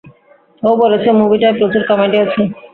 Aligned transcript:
ও 0.63 0.79
বলেছে, 0.81 1.09
মুভিটায় 1.19 1.57
প্রচুর 1.59 1.83
কমেডি 1.89 2.17
আছে! 2.25 2.41